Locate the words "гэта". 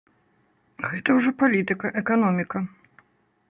0.93-1.17